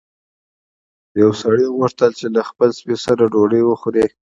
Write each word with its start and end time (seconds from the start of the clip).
یو 1.21 1.29
سړي 1.41 1.65
غوښتل 1.77 2.11
چې 2.19 2.25
له 2.35 2.41
خپل 2.49 2.69
سپي 2.77 2.95
سره 3.05 3.23
ډوډۍ 3.33 3.61
وخوري. 3.65 4.05